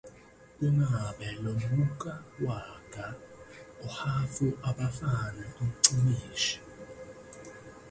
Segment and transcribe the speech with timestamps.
[0.55, 2.13] Kungabe lo mugqa
[2.45, 3.05] wakha
[3.85, 6.57] ohhafu abafana ncimishi?